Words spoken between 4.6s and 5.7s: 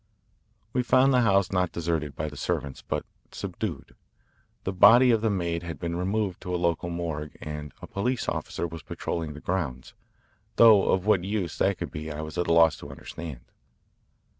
The body of the maid